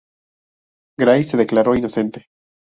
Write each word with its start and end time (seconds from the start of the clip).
Gray 0.97 1.23
se 1.23 1.37
declaró 1.37 1.75
inocente. 1.75 2.25